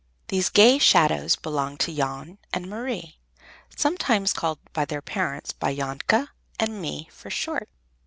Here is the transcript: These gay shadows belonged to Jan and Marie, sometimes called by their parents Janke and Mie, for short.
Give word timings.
These 0.29 0.49
gay 0.49 0.79
shadows 0.79 1.35
belonged 1.35 1.79
to 1.81 1.95
Jan 1.95 2.39
and 2.51 2.65
Marie, 2.67 3.19
sometimes 3.75 4.33
called 4.33 4.57
by 4.73 4.83
their 4.83 4.99
parents 4.99 5.53
Janke 5.61 6.27
and 6.59 6.81
Mie, 6.81 7.07
for 7.11 7.29
short. 7.29 7.69